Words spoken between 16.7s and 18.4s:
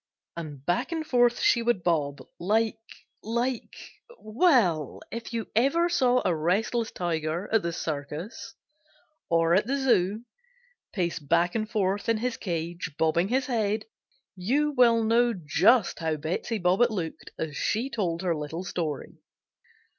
looked as she told her